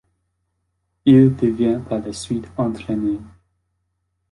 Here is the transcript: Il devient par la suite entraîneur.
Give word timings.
Il 1.05 1.35
devient 1.35 1.79
par 1.87 1.99
la 1.99 2.11
suite 2.11 2.49
entraîneur. 2.57 3.19